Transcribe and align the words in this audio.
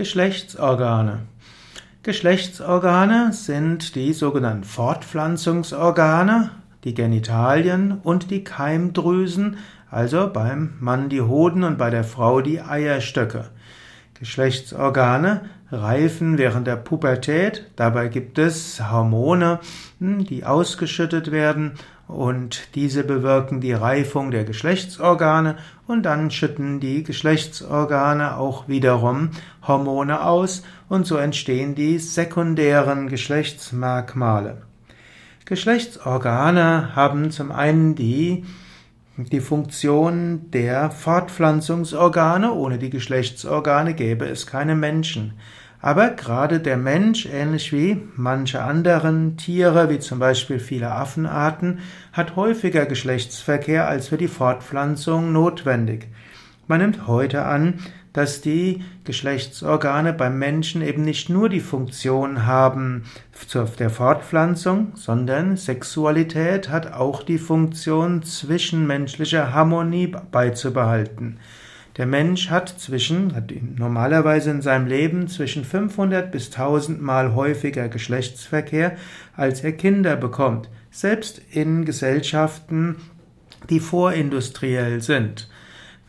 Geschlechtsorgane. 0.00 1.18
Geschlechtsorgane 2.02 3.34
sind 3.34 3.94
die 3.96 4.14
sogenannten 4.14 4.64
Fortpflanzungsorgane, 4.64 6.52
die 6.84 6.94
Genitalien 6.94 8.00
und 8.02 8.30
die 8.30 8.42
Keimdrüsen, 8.42 9.58
also 9.90 10.30
beim 10.32 10.72
Mann 10.80 11.10
die 11.10 11.20
Hoden 11.20 11.64
und 11.64 11.76
bei 11.76 11.90
der 11.90 12.04
Frau 12.04 12.40
die 12.40 12.62
Eierstöcke. 12.62 13.50
Geschlechtsorgane 14.18 15.42
reifen 15.70 16.38
während 16.38 16.66
der 16.66 16.76
Pubertät. 16.76 17.66
Dabei 17.76 18.08
gibt 18.08 18.38
es 18.38 18.80
Hormone, 18.90 19.60
hm, 19.98 20.24
die 20.24 20.46
ausgeschüttet 20.46 21.30
werden 21.30 21.72
und 22.10 22.74
diese 22.74 23.04
bewirken 23.04 23.60
die 23.60 23.72
Reifung 23.72 24.30
der 24.30 24.44
Geschlechtsorgane 24.44 25.56
und 25.86 26.02
dann 26.02 26.30
schütten 26.30 26.80
die 26.80 27.02
Geschlechtsorgane 27.02 28.36
auch 28.36 28.68
wiederum 28.68 29.30
Hormone 29.66 30.24
aus 30.24 30.62
und 30.88 31.06
so 31.06 31.16
entstehen 31.16 31.74
die 31.74 31.98
sekundären 31.98 33.08
Geschlechtsmerkmale. 33.08 34.62
Geschlechtsorgane 35.44 36.94
haben 36.94 37.30
zum 37.30 37.52
einen 37.52 37.94
die 37.94 38.44
die 39.16 39.40
Funktion 39.40 40.50
der 40.50 40.90
Fortpflanzungsorgane. 40.90 42.52
Ohne 42.52 42.78
die 42.78 42.90
Geschlechtsorgane 42.90 43.94
gäbe 43.94 44.26
es 44.26 44.46
keine 44.46 44.74
Menschen. 44.74 45.34
Aber 45.82 46.10
gerade 46.10 46.60
der 46.60 46.76
Mensch, 46.76 47.26
ähnlich 47.26 47.72
wie 47.72 48.02
manche 48.14 48.62
anderen 48.62 49.38
Tiere, 49.38 49.88
wie 49.88 49.98
zum 49.98 50.18
Beispiel 50.18 50.58
viele 50.58 50.90
Affenarten, 50.90 51.78
hat 52.12 52.36
häufiger 52.36 52.84
Geschlechtsverkehr 52.84 53.88
als 53.88 54.08
für 54.08 54.18
die 54.18 54.28
Fortpflanzung 54.28 55.32
notwendig. 55.32 56.08
Man 56.66 56.80
nimmt 56.80 57.06
heute 57.06 57.46
an, 57.46 57.80
dass 58.12 58.40
die 58.40 58.84
Geschlechtsorgane 59.04 60.12
beim 60.12 60.38
Menschen 60.38 60.82
eben 60.82 61.02
nicht 61.02 61.30
nur 61.30 61.48
die 61.48 61.60
Funktion 61.60 62.46
haben 62.46 63.04
der 63.78 63.90
Fortpflanzung, 63.90 64.92
sondern 64.94 65.56
Sexualität 65.56 66.68
hat 66.68 66.92
auch 66.92 67.22
die 67.22 67.38
Funktion, 67.38 68.22
zwischenmenschliche 68.22 69.54
Harmonie 69.54 70.14
beizubehalten. 70.30 71.38
Der 71.96 72.06
Mensch 72.06 72.50
hat 72.50 72.68
zwischen, 72.68 73.34
hat 73.34 73.52
normalerweise 73.76 74.50
in 74.50 74.62
seinem 74.62 74.86
Leben 74.86 75.28
zwischen 75.28 75.64
500 75.64 76.30
bis 76.30 76.46
1000 76.46 77.02
Mal 77.02 77.34
häufiger 77.34 77.88
Geschlechtsverkehr, 77.88 78.96
als 79.36 79.62
er 79.62 79.72
Kinder 79.72 80.16
bekommt. 80.16 80.68
Selbst 80.90 81.40
in 81.50 81.84
Gesellschaften, 81.84 82.96
die 83.68 83.80
vorindustriell 83.80 85.00
sind. 85.00 85.48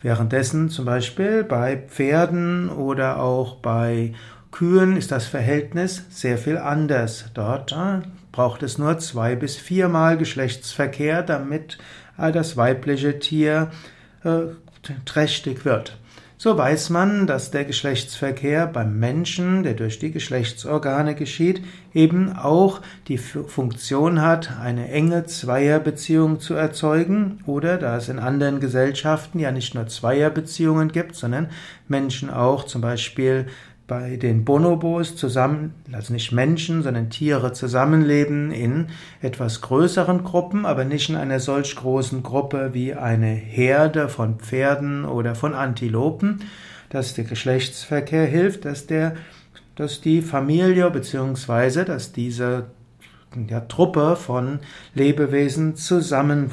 Währenddessen 0.00 0.68
zum 0.68 0.84
Beispiel 0.84 1.44
bei 1.44 1.76
Pferden 1.76 2.68
oder 2.68 3.20
auch 3.20 3.56
bei 3.56 4.14
Kühen 4.50 4.96
ist 4.96 5.12
das 5.12 5.26
Verhältnis 5.26 6.04
sehr 6.10 6.38
viel 6.38 6.58
anders. 6.58 7.26
Dort 7.34 7.72
äh, 7.72 8.06
braucht 8.32 8.62
es 8.62 8.78
nur 8.78 8.98
zwei 8.98 9.36
bis 9.36 9.56
viermal 9.56 10.18
Geschlechtsverkehr, 10.18 11.22
damit 11.22 11.78
äh, 12.18 12.32
das 12.32 12.56
weibliche 12.56 13.18
Tier 13.18 13.70
äh, 14.24 14.46
trächtig 15.04 15.64
wird. 15.64 15.98
So 16.42 16.58
weiß 16.58 16.90
man, 16.90 17.28
dass 17.28 17.52
der 17.52 17.64
Geschlechtsverkehr 17.64 18.66
beim 18.66 18.98
Menschen, 18.98 19.62
der 19.62 19.74
durch 19.74 20.00
die 20.00 20.10
Geschlechtsorgane 20.10 21.14
geschieht, 21.14 21.62
eben 21.94 22.36
auch 22.36 22.80
die 23.06 23.18
Funktion 23.18 24.20
hat, 24.22 24.58
eine 24.58 24.88
enge 24.88 25.24
Zweierbeziehung 25.24 26.40
zu 26.40 26.54
erzeugen 26.54 27.44
oder 27.46 27.78
da 27.78 27.96
es 27.96 28.08
in 28.08 28.18
anderen 28.18 28.58
Gesellschaften 28.58 29.38
ja 29.38 29.52
nicht 29.52 29.76
nur 29.76 29.86
Zweierbeziehungen 29.86 30.90
gibt, 30.90 31.14
sondern 31.14 31.48
Menschen 31.86 32.28
auch 32.28 32.64
zum 32.64 32.80
Beispiel 32.80 33.46
bei 33.86 34.16
den 34.16 34.44
Bonobos 34.44 35.16
zusammen, 35.16 35.74
also 35.92 36.12
nicht 36.12 36.32
Menschen, 36.32 36.82
sondern 36.82 37.10
Tiere 37.10 37.52
zusammenleben 37.52 38.52
in 38.52 38.88
etwas 39.20 39.60
größeren 39.60 40.24
Gruppen, 40.24 40.66
aber 40.66 40.84
nicht 40.84 41.08
in 41.08 41.16
einer 41.16 41.40
solch 41.40 41.76
großen 41.76 42.22
Gruppe 42.22 42.70
wie 42.72 42.94
eine 42.94 43.26
Herde 43.26 44.08
von 44.08 44.38
Pferden 44.38 45.04
oder 45.04 45.34
von 45.34 45.54
Antilopen, 45.54 46.40
dass 46.90 47.14
der 47.14 47.24
Geschlechtsverkehr 47.24 48.26
hilft, 48.26 48.64
dass 48.64 48.86
der, 48.86 49.16
dass 49.74 50.00
die 50.00 50.22
Familie 50.22 50.90
beziehungsweise 50.90 51.84
dass 51.84 52.12
diese 52.12 52.66
ja, 53.48 53.60
Truppe 53.60 54.16
von 54.16 54.60
Lebewesen 54.94 55.74
zusammen 55.76 56.50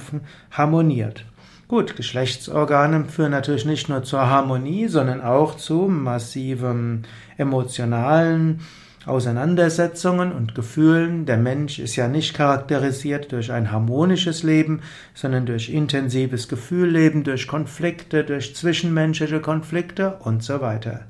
harmoniert. 0.52 1.26
Gut, 1.70 1.96
Geschlechtsorgane 1.96 3.06
führen 3.06 3.30
natürlich 3.30 3.64
nicht 3.64 3.90
nur 3.90 4.02
zur 4.02 4.28
Harmonie, 4.28 4.88
sondern 4.88 5.22
auch 5.22 5.56
zu 5.56 5.88
massivem 5.88 7.04
emotionalen 7.38 8.62
Auseinandersetzungen 9.06 10.32
und 10.32 10.56
Gefühlen. 10.56 11.28
Der 11.28 11.38
Mensch 11.38 11.78
ist 11.78 11.96
ja 11.96 12.08
nicht 12.08 12.34
charakterisiert 12.34 13.32
durch 13.32 13.52
ein 13.52 13.72
harmonisches 13.72 14.42
Leben, 14.42 14.82
sondern 15.14 15.46
durch 15.46 15.70
intensives 15.70 16.48
Gefühlleben, 16.48 17.24
durch 17.24 17.48
Konflikte, 17.48 18.24
durch 18.24 18.56
zwischenmenschliche 18.56 19.40
Konflikte 19.40 20.16
und 20.22 20.42
so 20.42 20.62
weiter. 20.62 21.02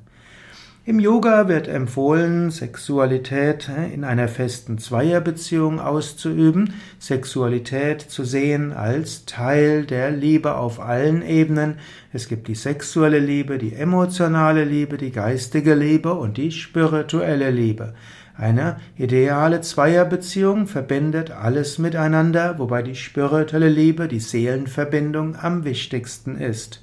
Im 0.85 0.99
Yoga 0.99 1.49
wird 1.49 1.67
empfohlen, 1.67 2.51
Sexualität 2.51 3.69
in 3.93 4.05
einer 4.05 4.29
festen 4.29 4.77
Zweierbeziehung 4.77 5.79
auszuüben, 5.79 6.73
Sexualität 6.99 8.01
zu 8.01 8.23
sehen 8.23 8.71
als 8.71 9.25
Teil 9.25 9.85
der 9.85 10.09
Liebe 10.09 10.55
auf 10.55 10.79
allen 10.79 11.21
Ebenen. 11.21 11.75
Es 12.13 12.29
gibt 12.29 12.47
die 12.47 12.55
sexuelle 12.55 13.19
Liebe, 13.19 13.57
die 13.57 13.73
emotionale 13.73 14.63
Liebe, 14.63 14.97
die 14.97 15.11
geistige 15.11 15.75
Liebe 15.75 16.13
und 16.13 16.37
die 16.37 16.51
spirituelle 16.51 17.51
Liebe. 17.51 17.93
Eine 18.35 18.77
ideale 18.95 19.59
Zweierbeziehung 19.59 20.65
verbindet 20.65 21.29
alles 21.29 21.77
miteinander, 21.77 22.57
wobei 22.57 22.83
die 22.83 22.95
spirituelle 22.95 23.67
Liebe, 23.67 24.07
die 24.07 24.21
Seelenverbindung 24.21 25.35
am 25.35 25.65
wichtigsten 25.65 26.37
ist. 26.37 26.81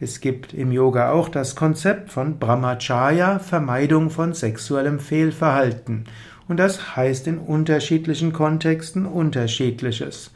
Es 0.00 0.20
gibt 0.20 0.52
im 0.52 0.72
Yoga 0.72 1.12
auch 1.12 1.28
das 1.28 1.54
Konzept 1.54 2.10
von 2.10 2.38
Brahmacharya, 2.38 3.38
Vermeidung 3.38 4.10
von 4.10 4.34
sexuellem 4.34 4.98
Fehlverhalten. 4.98 6.04
Und 6.48 6.58
das 6.58 6.96
heißt 6.96 7.26
in 7.26 7.38
unterschiedlichen 7.38 8.32
Kontexten 8.32 9.06
unterschiedliches. 9.06 10.32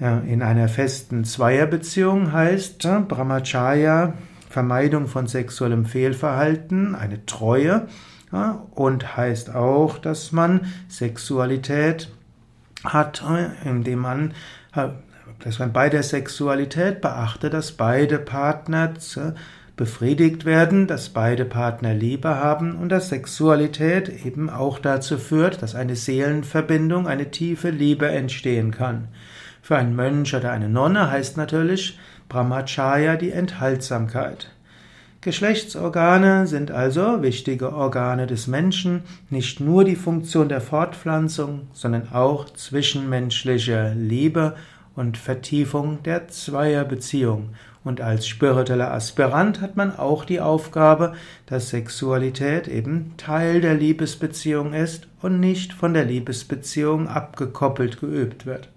Ja, 0.00 0.18
in 0.18 0.42
einer 0.42 0.68
festen 0.68 1.24
Zweierbeziehung 1.24 2.32
heißt 2.32 2.88
Brahmacharya 3.08 4.14
Vermeidung 4.52 5.08
von 5.08 5.26
sexuellem 5.26 5.86
Fehlverhalten, 5.86 6.94
eine 6.94 7.24
Treue 7.26 7.88
ja, 8.30 8.66
und 8.74 9.16
heißt 9.16 9.54
auch, 9.54 9.98
dass 9.98 10.30
man 10.30 10.72
Sexualität 10.88 12.10
hat, 12.84 13.24
indem 13.64 14.00
man 14.00 14.34
dass 15.40 15.58
man 15.58 15.72
bei 15.72 15.88
der 15.88 16.02
Sexualität 16.02 17.00
beachtet, 17.00 17.54
dass 17.54 17.72
beide 17.72 18.18
Partner 18.18 18.94
befriedigt 19.76 20.44
werden, 20.44 20.86
dass 20.86 21.08
beide 21.08 21.44
Partner 21.44 21.94
Liebe 21.94 22.36
haben 22.36 22.76
und 22.76 22.90
dass 22.90 23.08
Sexualität 23.08 24.24
eben 24.24 24.50
auch 24.50 24.78
dazu 24.78 25.18
führt, 25.18 25.62
dass 25.62 25.74
eine 25.74 25.96
Seelenverbindung, 25.96 27.06
eine 27.06 27.30
tiefe 27.30 27.70
Liebe 27.70 28.08
entstehen 28.08 28.70
kann. 28.70 29.08
Für 29.62 29.76
einen 29.76 29.96
Mönch 29.96 30.34
oder 30.34 30.52
eine 30.52 30.68
Nonne 30.68 31.10
heißt 31.10 31.36
natürlich 31.36 31.98
Brahmacharya 32.28 33.16
die 33.16 33.30
Enthaltsamkeit. 33.30 34.50
Geschlechtsorgane 35.22 36.48
sind 36.48 36.72
also 36.72 37.22
wichtige 37.22 37.72
Organe 37.72 38.26
des 38.26 38.48
Menschen, 38.48 39.04
nicht 39.30 39.60
nur 39.60 39.84
die 39.84 39.94
Funktion 39.94 40.48
der 40.48 40.60
Fortpflanzung, 40.60 41.68
sondern 41.72 42.12
auch 42.12 42.50
zwischenmenschliche 42.50 43.94
Liebe 43.96 44.56
und 44.96 45.16
Vertiefung 45.18 46.02
der 46.02 46.28
Zweierbeziehung. 46.28 47.50
Und 47.84 48.00
als 48.00 48.28
spiritueller 48.28 48.92
Aspirant 48.92 49.60
hat 49.60 49.76
man 49.76 49.96
auch 49.96 50.24
die 50.24 50.40
Aufgabe, 50.40 51.14
dass 51.46 51.70
Sexualität 51.70 52.68
eben 52.68 53.14
Teil 53.16 53.60
der 53.60 53.74
Liebesbeziehung 53.74 54.72
ist 54.72 55.08
und 55.20 55.40
nicht 55.40 55.72
von 55.72 55.92
der 55.92 56.04
Liebesbeziehung 56.04 57.08
abgekoppelt 57.08 58.00
geübt 58.00 58.46
wird. 58.46 58.68